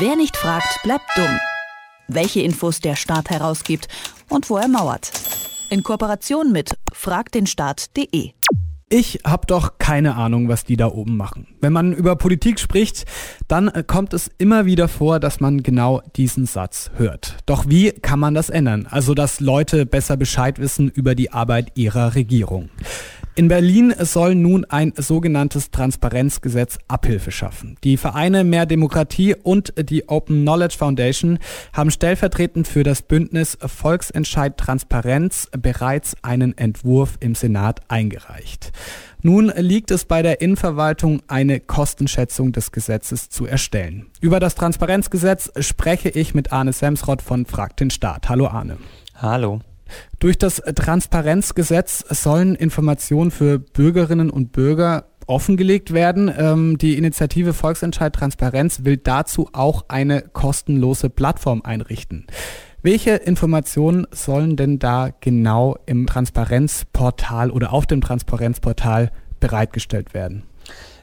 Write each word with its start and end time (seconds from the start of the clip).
Wer 0.00 0.16
nicht 0.16 0.36
fragt, 0.36 0.82
bleibt 0.82 1.04
dumm. 1.14 1.38
Welche 2.08 2.40
Infos 2.40 2.80
der 2.80 2.96
Staat 2.96 3.30
herausgibt 3.30 3.86
und 4.28 4.50
wo 4.50 4.56
er 4.56 4.66
mauert. 4.66 5.12
In 5.70 5.84
Kooperation 5.84 6.50
mit 6.50 6.76
fragdenstaat.de. 6.92 8.32
Ich 8.88 9.20
habe 9.24 9.46
doch 9.46 9.78
keine 9.78 10.16
Ahnung, 10.16 10.48
was 10.48 10.64
die 10.64 10.76
da 10.76 10.86
oben 10.86 11.16
machen. 11.16 11.48
Wenn 11.60 11.72
man 11.72 11.92
über 11.92 12.14
Politik 12.14 12.60
spricht, 12.60 13.04
dann 13.48 13.66
äh, 13.66 13.82
kommt 13.84 14.12
es 14.12 14.30
immer 14.38 14.64
wieder 14.64 14.88
vor, 14.88 15.18
dass 15.18 15.40
man 15.40 15.62
genau 15.64 16.02
diesen 16.14 16.46
Satz 16.46 16.90
hört. 16.96 17.36
Doch 17.46 17.66
wie 17.68 17.90
kann 17.90 18.20
man 18.20 18.34
das 18.34 18.48
ändern? 18.48 18.86
Also, 18.88 19.14
dass 19.14 19.40
Leute 19.40 19.86
besser 19.86 20.16
Bescheid 20.16 20.60
wissen 20.60 20.88
über 20.88 21.16
die 21.16 21.32
Arbeit 21.32 21.72
ihrer 21.74 22.14
Regierung. 22.14 22.70
In 23.38 23.48
Berlin 23.48 23.94
soll 23.98 24.34
nun 24.34 24.64
ein 24.64 24.94
sogenanntes 24.96 25.70
Transparenzgesetz 25.70 26.78
Abhilfe 26.88 27.30
schaffen. 27.30 27.76
Die 27.84 27.98
Vereine 27.98 28.44
Mehr 28.44 28.64
Demokratie 28.64 29.34
und 29.34 29.74
die 29.76 30.08
Open 30.08 30.40
Knowledge 30.40 30.78
Foundation 30.78 31.38
haben 31.74 31.90
stellvertretend 31.90 32.66
für 32.66 32.82
das 32.82 33.02
Bündnis 33.02 33.58
Volksentscheid 33.60 34.56
Transparenz 34.56 35.50
bereits 35.52 36.16
einen 36.22 36.56
Entwurf 36.56 37.18
im 37.20 37.34
Senat 37.34 37.82
eingereicht. 37.88 38.72
Nun 39.20 39.52
liegt 39.54 39.90
es 39.90 40.06
bei 40.06 40.22
der 40.22 40.40
Innenverwaltung, 40.40 41.20
eine 41.28 41.60
Kostenschätzung 41.60 42.52
des 42.52 42.72
Gesetzes 42.72 43.28
zu 43.28 43.44
erstellen. 43.44 44.06
Über 44.22 44.40
das 44.40 44.54
Transparenzgesetz 44.54 45.52
spreche 45.60 46.08
ich 46.08 46.34
mit 46.34 46.52
Arne 46.54 46.72
Semsrott 46.72 47.20
von 47.20 47.44
Frag 47.44 47.76
den 47.76 47.90
Staat. 47.90 48.30
Hallo 48.30 48.46
Arne. 48.46 48.78
Hallo. 49.14 49.60
Durch 50.18 50.38
das 50.38 50.56
Transparenzgesetz 50.56 52.04
sollen 52.08 52.54
Informationen 52.54 53.30
für 53.30 53.58
Bürgerinnen 53.58 54.30
und 54.30 54.52
Bürger 54.52 55.06
offengelegt 55.26 55.92
werden. 55.92 56.32
Ähm, 56.36 56.78
die 56.78 56.96
Initiative 56.96 57.52
Volksentscheid 57.52 58.14
Transparenz 58.14 58.84
will 58.84 58.96
dazu 58.96 59.48
auch 59.52 59.84
eine 59.88 60.22
kostenlose 60.22 61.10
Plattform 61.10 61.62
einrichten. 61.62 62.26
Welche 62.82 63.10
Informationen 63.16 64.06
sollen 64.12 64.56
denn 64.56 64.78
da 64.78 65.10
genau 65.20 65.76
im 65.86 66.06
Transparenzportal 66.06 67.50
oder 67.50 67.72
auf 67.72 67.86
dem 67.86 68.00
Transparenzportal 68.00 69.10
bereitgestellt 69.40 70.14
werden? 70.14 70.44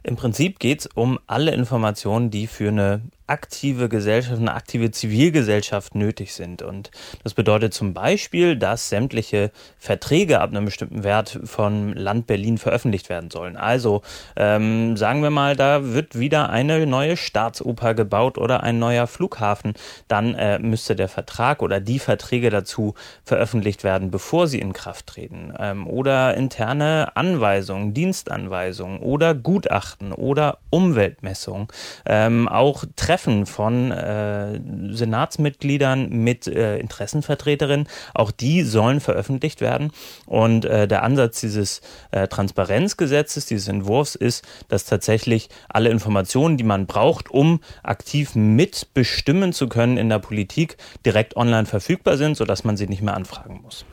Im 0.05 0.17
Prinzip 0.17 0.59
geht 0.59 0.81
es 0.81 0.87
um 0.87 1.17
alle 1.27 1.51
Informationen, 1.51 2.29
die 2.29 2.47
für 2.47 2.67
eine 2.67 3.01
aktive 3.25 3.87
Gesellschaft, 3.87 4.37
eine 4.37 4.53
aktive 4.53 4.91
Zivilgesellschaft 4.91 5.95
nötig 5.95 6.33
sind. 6.33 6.61
Und 6.61 6.91
das 7.23 7.33
bedeutet 7.33 7.73
zum 7.73 7.93
Beispiel, 7.93 8.57
dass 8.57 8.89
sämtliche 8.89 9.51
Verträge 9.77 10.41
ab 10.41 10.49
einem 10.49 10.65
bestimmten 10.65 11.05
Wert 11.05 11.39
von 11.45 11.93
Land 11.93 12.27
Berlin 12.27 12.57
veröffentlicht 12.57 13.07
werden 13.07 13.31
sollen. 13.31 13.55
Also 13.55 14.01
ähm, 14.35 14.97
sagen 14.97 15.23
wir 15.23 15.29
mal, 15.29 15.55
da 15.55 15.93
wird 15.93 16.19
wieder 16.19 16.49
eine 16.49 16.85
neue 16.85 17.15
Staatsoper 17.15 17.93
gebaut 17.93 18.37
oder 18.37 18.61
ein 18.61 18.77
neuer 18.79 19.07
Flughafen. 19.07 19.73
Dann 20.09 20.35
äh, 20.35 20.59
müsste 20.59 20.97
der 20.97 21.07
Vertrag 21.07 21.61
oder 21.61 21.79
die 21.79 21.99
Verträge 21.99 22.49
dazu 22.49 22.93
veröffentlicht 23.23 23.85
werden, 23.85 24.11
bevor 24.11 24.47
sie 24.47 24.59
in 24.59 24.73
Kraft 24.73 25.07
treten. 25.07 25.53
Ähm, 25.57 25.87
oder 25.87 26.35
interne 26.35 27.15
Anweisungen, 27.15 27.93
Dienstanweisungen 27.93 28.99
oder 28.99 29.33
Gutachten 29.33 29.92
oder 30.01 30.59
Umweltmessungen. 30.69 31.67
Ähm, 32.05 32.47
auch 32.47 32.85
Treffen 32.95 33.23
Treffen 33.23 33.45
von 33.45 33.91
äh, 33.91 34.59
Senatsmitgliedern 34.91 36.09
mit 36.09 36.47
äh, 36.47 36.77
Interessenvertreterinnen. 36.77 37.87
Auch 38.13 38.31
die 38.31 38.63
sollen 38.63 38.99
veröffentlicht 38.99 39.61
werden. 39.61 39.91
Und 40.25 40.65
äh, 40.65 40.87
der 40.87 41.03
Ansatz 41.03 41.39
dieses 41.39 41.81
äh, 42.11 42.27
Transparenzgesetzes, 42.27 43.45
dieses 43.45 43.67
Entwurfs 43.67 44.15
ist, 44.15 44.43
dass 44.67 44.85
tatsächlich 44.85 45.49
alle 45.69 45.89
Informationen, 45.89 46.57
die 46.57 46.63
man 46.63 46.85
braucht, 46.85 47.29
um 47.31 47.61
aktiv 47.83 48.35
mitbestimmen 48.35 49.53
zu 49.53 49.69
können 49.69 49.97
in 49.97 50.09
der 50.09 50.19
Politik, 50.19 50.77
direkt 51.05 51.37
online 51.37 51.65
verfügbar 51.65 52.17
sind, 52.17 52.35
sodass 52.35 52.63
man 52.63 52.77
sie 52.77 52.87
nicht 52.87 53.01
mehr 53.01 53.15
anfragen 53.15 53.61
muss. 53.63 53.85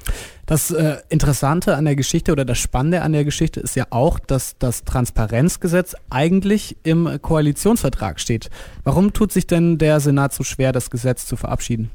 Das 0.51 0.73
äh, 0.73 0.97
Interessante 1.11 1.77
an 1.77 1.85
der 1.85 1.95
Geschichte 1.95 2.33
oder 2.33 2.45
das 2.45 2.59
Spannende 2.59 3.03
an 3.03 3.13
der 3.13 3.25
Geschichte 3.25 3.61
ist 3.61 3.77
ja 3.77 3.87
auch, 3.91 4.19
dass 4.19 4.57
das 4.59 4.83
Transparenzgesetz 4.83 5.95
eigentlich 6.11 6.77
im 6.83 7.23
Koalitionsvertrag 7.23 8.19
steht. 8.19 8.51
Warum 8.83 9.13
tut 9.13 9.31
sich 9.31 9.47
denn 9.47 9.79
der 9.79 10.01
Senat 10.01 10.35
so 10.35 10.43
schwer, 10.43 10.73
das 10.73 10.91
Gesetz 10.91 11.25
zu 11.25 11.37
verabschieden? 11.37 11.93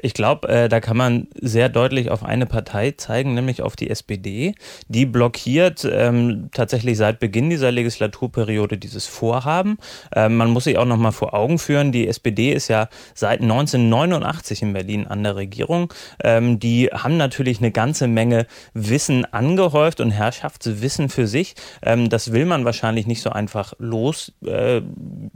Ich 0.00 0.14
glaube, 0.14 0.48
äh, 0.48 0.68
da 0.68 0.80
kann 0.80 0.96
man 0.96 1.28
sehr 1.40 1.68
deutlich 1.68 2.10
auf 2.10 2.22
eine 2.22 2.46
Partei 2.46 2.92
zeigen, 2.92 3.34
nämlich 3.34 3.62
auf 3.62 3.76
die 3.76 3.88
SPD. 3.88 4.54
Die 4.88 5.06
blockiert 5.06 5.88
ähm, 5.90 6.50
tatsächlich 6.52 6.98
seit 6.98 7.18
Beginn 7.18 7.48
dieser 7.48 7.72
Legislaturperiode 7.72 8.76
dieses 8.76 9.06
Vorhaben. 9.06 9.78
Ähm, 10.14 10.36
man 10.36 10.50
muss 10.50 10.64
sich 10.64 10.76
auch 10.76 10.84
noch 10.84 10.98
mal 10.98 11.12
vor 11.12 11.32
Augen 11.32 11.58
führen, 11.58 11.92
die 11.92 12.08
SPD 12.08 12.52
ist 12.52 12.68
ja 12.68 12.88
seit 13.14 13.40
1989 13.40 14.62
in 14.62 14.72
Berlin 14.74 15.06
an 15.06 15.22
der 15.22 15.36
Regierung. 15.36 15.92
Ähm, 16.22 16.58
die 16.58 16.88
haben 16.92 17.16
natürlich 17.16 17.58
eine 17.58 17.70
ganze 17.70 18.06
Menge 18.06 18.46
Wissen 18.74 19.24
angehäuft 19.32 20.00
und 20.00 20.10
Herrschaftswissen 20.10 21.08
für 21.08 21.26
sich. 21.26 21.54
Ähm, 21.82 22.10
das 22.10 22.32
will 22.32 22.44
man 22.44 22.64
wahrscheinlich 22.64 23.06
nicht 23.06 23.22
so 23.22 23.30
einfach 23.30 23.72
los, 23.78 24.32
äh, 24.44 24.82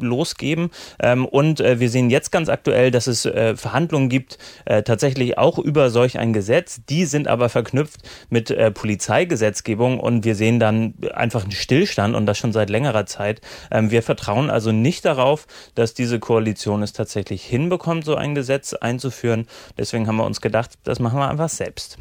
losgeben. 0.02 0.70
Ähm, 1.00 1.26
und 1.26 1.60
äh, 1.60 1.80
wir 1.80 1.90
sehen 1.90 2.10
jetzt 2.10 2.30
ganz 2.32 2.48
aktuell, 2.48 2.90
dass 2.90 3.06
es 3.06 3.24
äh, 3.26 3.56
Verhandlungen 3.56 4.08
gibt, 4.08 4.38
äh, 4.64 4.82
tatsächlich 4.82 5.38
auch 5.38 5.58
über 5.58 5.90
solch 5.90 6.18
ein 6.18 6.32
Gesetz. 6.32 6.80
Die 6.88 7.04
sind 7.04 7.28
aber 7.28 7.48
verknüpft 7.48 8.00
mit 8.28 8.50
äh, 8.50 8.70
Polizeigesetzgebung 8.70 10.00
und 10.00 10.24
wir 10.24 10.34
sehen 10.34 10.60
dann 10.60 10.94
einfach 11.14 11.42
einen 11.42 11.52
Stillstand 11.52 12.14
und 12.14 12.26
das 12.26 12.38
schon 12.38 12.52
seit 12.52 12.70
längerer 12.70 13.06
Zeit. 13.06 13.40
Ähm, 13.70 13.90
wir 13.90 14.02
vertrauen 14.02 14.50
also 14.50 14.72
nicht 14.72 15.04
darauf, 15.04 15.46
dass 15.74 15.94
diese 15.94 16.18
Koalition 16.18 16.82
es 16.82 16.92
tatsächlich 16.92 17.44
hinbekommt, 17.44 18.04
so 18.04 18.14
ein 18.14 18.34
Gesetz 18.34 18.74
einzuführen. 18.74 19.46
Deswegen 19.78 20.06
haben 20.06 20.16
wir 20.16 20.24
uns 20.24 20.40
gedacht, 20.40 20.72
das 20.84 20.98
machen 21.00 21.18
wir 21.18 21.28
einfach 21.28 21.48
selbst. 21.48 21.98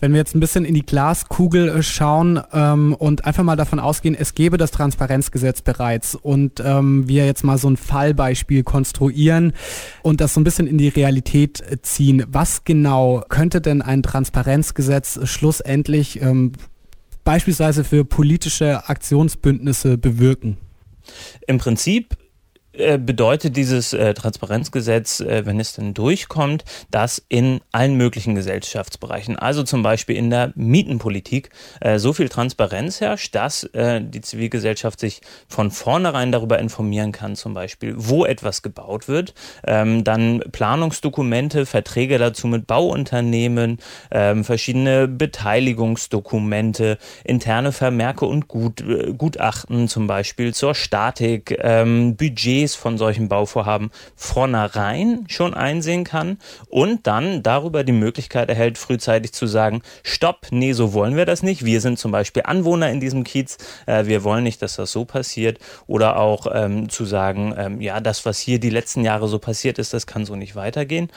Wenn 0.00 0.12
wir 0.12 0.18
jetzt 0.18 0.34
ein 0.34 0.40
bisschen 0.40 0.64
in 0.64 0.74
die 0.74 0.84
Glaskugel 0.84 1.68
äh, 1.68 1.82
schauen 1.82 2.40
ähm, 2.52 2.94
und 2.94 3.24
einfach 3.24 3.42
mal 3.42 3.56
davon 3.56 3.78
ausgehen, 3.78 4.14
es 4.14 4.34
gäbe 4.34 4.56
das 4.56 4.70
Transparenzgesetz 4.70 5.62
bereits 5.62 6.14
und 6.14 6.60
ähm, 6.64 7.08
wir 7.08 7.26
jetzt 7.26 7.44
mal 7.44 7.58
so 7.58 7.68
ein 7.68 7.76
Fallbeispiel 7.76 8.62
konstruieren 8.62 9.52
und 10.02 10.20
das 10.20 10.34
so 10.34 10.40
ein 10.40 10.44
bisschen 10.44 10.66
in 10.66 10.78
die 10.78 10.88
Realität 10.88 11.60
äh, 11.60 11.80
ziehen, 11.82 12.24
was 12.28 12.64
genau 12.64 13.22
könnte 13.28 13.60
denn 13.60 13.82
ein 13.82 14.02
Transparenzgesetz 14.02 15.20
schlussendlich 15.24 16.20
ähm, 16.20 16.52
beispielsweise 17.24 17.84
für 17.84 18.04
politische 18.04 18.88
Aktionsbündnisse 18.88 19.98
bewirken? 19.98 20.58
Im 21.46 21.58
Prinzip 21.58 22.14
äh, 22.14 22.23
bedeutet 22.98 23.56
dieses 23.56 23.92
äh, 23.92 24.14
Transparenzgesetz, 24.14 25.20
äh, 25.20 25.46
wenn 25.46 25.60
es 25.60 25.74
denn 25.74 25.94
durchkommt, 25.94 26.64
dass 26.90 27.22
in 27.28 27.60
allen 27.70 27.96
möglichen 27.96 28.34
Gesellschaftsbereichen, 28.34 29.36
also 29.36 29.62
zum 29.62 29.82
Beispiel 29.82 30.16
in 30.16 30.30
der 30.30 30.52
Mietenpolitik, 30.56 31.50
äh, 31.80 31.98
so 31.98 32.12
viel 32.12 32.28
Transparenz 32.28 33.00
herrscht, 33.00 33.34
dass 33.34 33.62
äh, 33.74 34.00
die 34.02 34.20
Zivilgesellschaft 34.20 34.98
sich 34.98 35.20
von 35.46 35.70
vornherein 35.70 36.32
darüber 36.32 36.58
informieren 36.58 37.12
kann, 37.12 37.36
zum 37.36 37.54
Beispiel, 37.54 37.94
wo 37.96 38.24
etwas 38.24 38.62
gebaut 38.62 39.06
wird, 39.06 39.34
ähm, 39.66 40.02
dann 40.02 40.42
Planungsdokumente, 40.50 41.66
Verträge 41.66 42.18
dazu 42.18 42.48
mit 42.48 42.66
Bauunternehmen, 42.66 43.78
ähm, 44.10 44.42
verschiedene 44.42 45.06
Beteiligungsdokumente, 45.06 46.98
interne 47.22 47.70
Vermerke 47.70 48.26
und 48.26 48.48
Gut, 48.48 48.80
äh, 48.80 49.12
Gutachten 49.16 49.86
zum 49.86 50.08
Beispiel 50.08 50.52
zur 50.52 50.74
Statik, 50.74 51.56
ähm, 51.62 52.16
Budget 52.16 52.63
Budgets 52.64 52.74
von 52.74 52.98
solchen 52.98 53.28
Bauvorhaben 53.28 53.90
vornherein 54.16 55.26
schon 55.28 55.54
einsehen 55.54 56.04
kann 56.04 56.38
und 56.68 57.06
dann 57.06 57.42
darüber 57.42 57.84
die 57.84 57.92
Möglichkeit 57.92 58.48
erhält, 58.48 58.78
frühzeitig 58.78 59.32
zu 59.32 59.46
sagen, 59.46 59.82
stopp, 60.02 60.46
nee, 60.50 60.72
so 60.72 60.94
wollen 60.94 61.16
wir 61.16 61.26
das 61.26 61.42
nicht. 61.42 61.64
Wir 61.64 61.80
sind 61.80 61.98
zum 61.98 62.10
Beispiel 62.10 62.42
Anwohner 62.46 62.90
in 62.90 63.00
diesem 63.00 63.24
Kiez, 63.24 63.58
äh, 63.86 64.06
wir 64.06 64.24
wollen 64.24 64.44
nicht, 64.44 64.62
dass 64.62 64.76
das 64.76 64.92
so 64.92 65.04
passiert. 65.04 65.58
Oder 65.86 66.16
auch 66.18 66.46
ähm, 66.52 66.88
zu 66.88 67.04
sagen, 67.04 67.54
ähm, 67.56 67.80
ja, 67.80 68.00
das, 68.00 68.24
was 68.24 68.38
hier 68.38 68.58
die 68.58 68.70
letzten 68.70 69.04
Jahre 69.04 69.28
so 69.28 69.38
passiert 69.38 69.78
ist, 69.78 69.92
das 69.92 70.06
kann 70.06 70.24
so 70.24 70.36
nicht 70.36 70.56
weitergehen. 70.56 71.10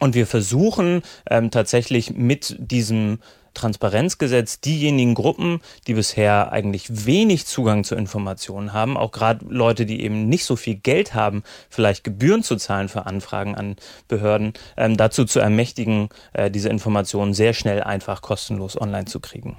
Und 0.00 0.14
wir 0.14 0.26
versuchen 0.26 1.02
ähm, 1.30 1.50
tatsächlich 1.50 2.14
mit 2.14 2.56
diesem 2.58 3.18
Transparenzgesetz 3.54 4.60
diejenigen 4.60 5.14
Gruppen, 5.14 5.60
die 5.86 5.94
bisher 5.94 6.52
eigentlich 6.52 7.06
wenig 7.06 7.46
Zugang 7.46 7.84
zu 7.84 7.94
Informationen 7.94 8.72
haben, 8.72 8.96
auch 8.96 9.12
gerade 9.12 9.44
Leute, 9.48 9.86
die 9.86 10.02
eben 10.02 10.28
nicht 10.28 10.44
so 10.44 10.56
viel 10.56 10.74
Geld 10.74 11.14
haben, 11.14 11.42
vielleicht 11.70 12.04
Gebühren 12.04 12.42
zu 12.42 12.56
zahlen 12.56 12.88
für 12.88 13.06
Anfragen 13.06 13.54
an 13.54 13.76
Behörden, 14.08 14.52
ähm, 14.76 14.96
dazu 14.96 15.24
zu 15.24 15.40
ermächtigen, 15.40 16.08
äh, 16.32 16.50
diese 16.50 16.68
Informationen 16.68 17.34
sehr 17.34 17.54
schnell, 17.54 17.82
einfach, 17.82 18.22
kostenlos 18.22 18.80
online 18.80 19.06
zu 19.06 19.20
kriegen. 19.20 19.56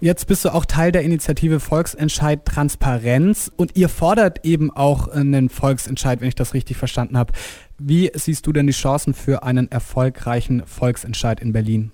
Jetzt 0.00 0.26
bist 0.26 0.44
du 0.44 0.48
auch 0.48 0.64
Teil 0.64 0.90
der 0.90 1.02
Initiative 1.02 1.60
Volksentscheid 1.60 2.44
Transparenz 2.44 3.52
und 3.54 3.76
ihr 3.76 3.88
fordert 3.88 4.44
eben 4.44 4.70
auch 4.70 5.08
einen 5.08 5.48
Volksentscheid, 5.48 6.20
wenn 6.20 6.28
ich 6.28 6.34
das 6.34 6.54
richtig 6.54 6.76
verstanden 6.76 7.18
habe. 7.18 7.32
Wie 7.78 8.10
siehst 8.14 8.46
du 8.46 8.52
denn 8.52 8.66
die 8.66 8.72
Chancen 8.72 9.12
für 9.12 9.42
einen 9.42 9.70
erfolgreichen 9.70 10.66
Volksentscheid 10.66 11.40
in 11.40 11.52
Berlin? 11.52 11.92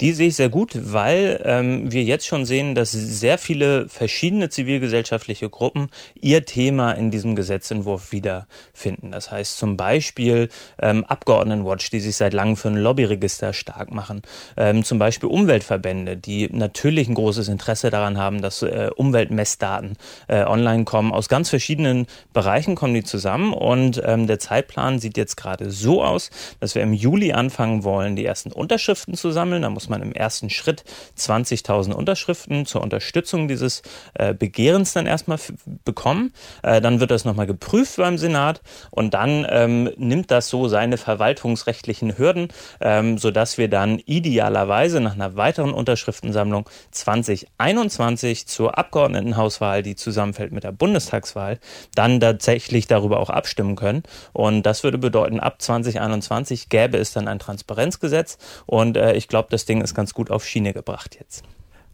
Die 0.00 0.12
sehe 0.12 0.28
ich 0.28 0.36
sehr 0.36 0.48
gut, 0.48 0.72
weil 0.74 1.40
ähm, 1.44 1.92
wir 1.92 2.02
jetzt 2.02 2.26
schon 2.26 2.44
sehen, 2.44 2.74
dass 2.74 2.92
sehr 2.92 3.38
viele 3.38 3.88
verschiedene 3.88 4.48
zivilgesellschaftliche 4.48 5.50
Gruppen 5.50 5.88
ihr 6.20 6.44
Thema 6.44 6.92
in 6.92 7.10
diesem 7.10 7.36
Gesetzentwurf 7.36 8.12
wiederfinden. 8.12 9.12
Das 9.12 9.30
heißt 9.30 9.58
zum 9.58 9.76
Beispiel 9.76 10.48
ähm, 10.80 11.04
Abgeordnetenwatch, 11.04 11.90
die 11.90 12.00
sich 12.00 12.16
seit 12.16 12.32
langem 12.32 12.56
für 12.56 12.68
ein 12.68 12.76
Lobbyregister 12.76 13.52
stark 13.52 13.92
machen. 13.92 14.22
Ähm, 14.56 14.84
zum 14.84 14.98
Beispiel 14.98 15.28
Umweltverbände, 15.28 16.16
die 16.16 16.48
natürlich 16.50 17.08
ein 17.08 17.14
großes 17.14 17.48
Interesse 17.48 17.90
daran 17.90 18.18
haben, 18.18 18.42
dass 18.42 18.62
äh, 18.62 18.90
Umweltmessdaten 18.94 19.96
äh, 20.28 20.44
online 20.44 20.84
kommen. 20.84 21.12
Aus 21.12 21.28
ganz 21.28 21.50
verschiedenen 21.50 22.06
Bereichen 22.32 22.74
kommen 22.74 22.94
die 22.94 23.04
zusammen 23.04 23.52
und 23.52 24.00
ähm, 24.04 24.26
der 24.26 24.38
Zeitplan 24.38 24.98
sieht 24.98 25.16
jetzt 25.16 25.36
gerade 25.36 25.70
so 25.70 26.02
aus, 26.02 26.30
dass 26.60 26.74
wir 26.74 26.82
im 26.82 26.92
Juli 26.92 27.32
anfangen 27.32 27.84
wollen, 27.84 28.16
die 28.16 28.24
ersten 28.24 28.52
Unterschriften 28.52 29.14
zu 29.14 29.30
sammeln. 29.30 29.64
Da 29.66 29.70
muss 29.70 29.88
man 29.88 30.00
im 30.00 30.12
ersten 30.12 30.48
Schritt 30.48 30.84
20.000 31.18 31.92
Unterschriften 31.92 32.66
zur 32.66 32.82
Unterstützung 32.82 33.48
dieses 33.48 33.82
äh, 34.14 34.32
Begehrens 34.32 34.92
dann 34.92 35.06
erstmal 35.06 35.38
bekommen. 35.84 36.32
Äh, 36.62 36.80
dann 36.80 37.00
wird 37.00 37.10
das 37.10 37.24
nochmal 37.24 37.48
geprüft 37.48 37.96
beim 37.96 38.16
Senat 38.16 38.60
und 38.92 39.12
dann 39.14 39.44
ähm, 39.50 39.90
nimmt 39.96 40.30
das 40.30 40.48
so 40.48 40.68
seine 40.68 40.98
verwaltungsrechtlichen 40.98 42.16
Hürden, 42.16 42.46
ähm, 42.80 43.18
sodass 43.18 43.58
wir 43.58 43.68
dann 43.68 43.98
idealerweise 43.98 45.00
nach 45.00 45.14
einer 45.14 45.34
weiteren 45.34 45.72
Unterschriftensammlung 45.72 46.68
2021 46.92 48.46
zur 48.46 48.78
Abgeordnetenhauswahl, 48.78 49.82
die 49.82 49.96
zusammenfällt 49.96 50.52
mit 50.52 50.62
der 50.62 50.70
Bundestagswahl, 50.70 51.58
dann 51.96 52.20
tatsächlich 52.20 52.86
darüber 52.86 53.18
auch 53.18 53.30
abstimmen 53.30 53.74
können. 53.74 54.04
Und 54.32 54.62
das 54.62 54.84
würde 54.84 54.98
bedeuten, 54.98 55.40
ab 55.40 55.60
2021 55.60 56.68
gäbe 56.68 56.98
es 56.98 57.12
dann 57.12 57.26
ein 57.26 57.40
Transparenzgesetz 57.40 58.38
und 58.66 58.96
äh, 58.96 59.14
ich 59.14 59.26
glaube, 59.26 59.45
das 59.50 59.64
Ding 59.64 59.80
ist 59.80 59.94
ganz 59.94 60.14
gut 60.14 60.30
auf 60.30 60.44
Schiene 60.44 60.72
gebracht 60.72 61.16
jetzt. 61.18 61.44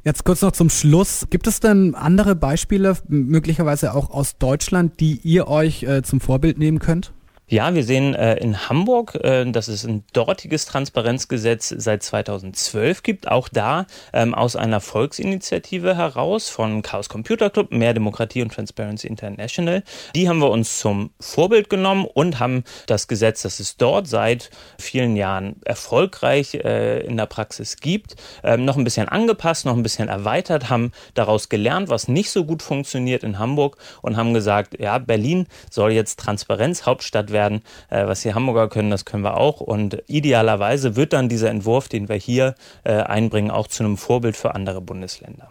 Jetzt 0.05 0.25
kurz 0.25 0.43
noch 0.43 0.53
zum 0.53 0.69
Schluss. 0.69 1.27
Gibt 1.31 1.47
es 1.47 1.61
denn 1.61 1.95
andere 1.95 2.35
Beispiele, 2.35 2.97
möglicherweise 3.07 3.95
auch 3.95 4.11
aus 4.11 4.37
Deutschland, 4.37 4.99
die 4.99 5.21
ihr 5.23 5.47
euch 5.47 5.85
äh, 5.85 6.03
zum 6.03 6.21
Vorbild 6.21 6.59
nehmen 6.59 6.81
könnt? 6.81 7.13
Ja, 7.53 7.75
wir 7.75 7.85
sehen 7.85 8.15
äh, 8.15 8.37
in 8.37 8.71
Hamburg, 8.71 9.15
äh, 9.17 9.45
dass 9.45 9.69
es 9.69 9.85
ein 9.85 10.05
dortiges 10.15 10.65
Transparenzgesetz 10.65 11.69
seit 11.69 12.03
2012 12.03 13.03
gibt, 13.03 13.29
auch 13.29 13.51
da 13.51 13.85
ähm, 14.15 14.35
aus 14.35 14.57
einer 14.57 14.81
Volksinitiative 14.81 15.95
heraus 15.95 16.49
von 16.49 16.81
Chaos 16.81 17.11
Computer 17.11 17.51
Club, 17.51 17.71
Mehr 17.71 17.93
Demokratie 17.93 18.41
und 18.41 18.55
Transparency 18.55 19.07
International. 19.07 19.83
Die 20.15 20.31
haben 20.31 20.39
wir 20.39 20.49
uns 20.49 20.79
zum 20.79 21.11
Vorbild 21.21 21.69
genommen 21.69 22.07
und 22.07 22.41
haben 22.41 22.65
das 22.87 23.07
Gesetz, 23.07 23.43
das 23.43 23.61
es 23.61 23.77
dort 23.77 24.09
seit 24.09 24.49
vielen 24.79 25.15
Jahren 25.15 25.57
erfolgreich 25.67 26.55
äh, 26.55 27.01
in 27.01 27.19
der 27.19 27.27
Praxis 27.27 27.77
gibt, 27.77 28.17
ähm, 28.45 28.65
noch 28.65 28.79
ein 28.79 28.85
bisschen 28.85 29.11
angepasst, 29.11 29.67
noch 29.67 29.77
ein 29.77 29.83
bisschen 29.83 30.09
erweitert, 30.09 30.71
haben 30.71 30.91
daraus 31.13 31.51
gelernt, 31.51 31.91
was 31.91 32.09
nicht 32.09 32.31
so 32.31 32.47
gut 32.47 32.63
funktioniert 32.63 33.23
in 33.23 33.39
Hamburg 33.39 33.77
und 34.01 34.17
haben 34.17 34.33
gesagt, 34.33 34.81
ja, 34.81 34.97
Berlin 34.97 35.49
soll 35.71 35.93
jetzt 35.93 36.19
Transparenzhauptstadt 36.19 37.31
werden 37.31 37.42
werden. 37.43 37.63
Äh, 37.91 38.07
was 38.07 38.23
die 38.23 38.35
Hamburger 38.35 38.69
können, 38.69 38.91
das 38.91 39.05
können 39.05 39.25
wir 39.25 39.37
auch. 39.37 39.61
Und 39.61 40.03
idealerweise 40.07 40.97
wird 40.97 41.13
dann 41.13 41.29
dieser 41.29 41.51
Entwurf, 41.51 41.89
den 41.89 42.09
wir 42.09 42.17
hier 42.17 42.55
äh, 42.85 42.93
einbringen, 42.93 43.51
auch 43.51 43.67
zu 43.67 43.83
einem 43.83 43.97
Vorbild 43.97 44.37
für 44.37 44.55
andere 44.55 44.81
Bundesländer. 44.81 45.49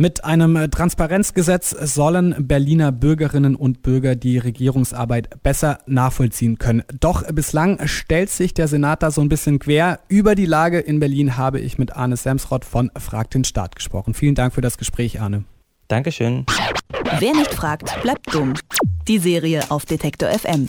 Mit 0.00 0.24
einem 0.24 0.54
äh, 0.54 0.68
Transparenzgesetz 0.68 1.70
sollen 1.70 2.46
Berliner 2.46 2.92
Bürgerinnen 2.92 3.56
und 3.56 3.82
Bürger 3.82 4.14
die 4.14 4.38
Regierungsarbeit 4.38 5.42
besser 5.42 5.80
nachvollziehen 5.86 6.58
können. 6.58 6.84
Doch 7.00 7.24
bislang 7.32 7.80
stellt 7.88 8.30
sich 8.30 8.54
der 8.54 8.68
Senat 8.68 9.02
da 9.02 9.10
so 9.10 9.20
ein 9.22 9.28
bisschen 9.28 9.58
quer. 9.58 9.98
Über 10.06 10.36
die 10.36 10.46
Lage 10.46 10.78
in 10.78 11.00
Berlin 11.00 11.36
habe 11.36 11.58
ich 11.58 11.78
mit 11.78 11.96
Arne 11.96 12.16
Semsrott 12.16 12.64
von 12.64 12.92
Frag 12.96 13.30
den 13.30 13.42
Staat 13.42 13.74
gesprochen. 13.74 14.14
Vielen 14.14 14.36
Dank 14.36 14.54
für 14.54 14.60
das 14.60 14.78
Gespräch, 14.78 15.20
Arne. 15.20 15.42
Dankeschön. 15.88 16.44
Wer 17.18 17.32
nicht 17.32 17.54
fragt, 17.54 18.00
bleibt 18.02 18.32
dumm. 18.32 18.54
Die 19.08 19.18
Serie 19.18 19.62
auf 19.70 19.84
Detektor 19.84 20.28
FM. 20.30 20.68